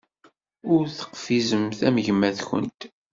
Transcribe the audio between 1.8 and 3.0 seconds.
am gma-twent.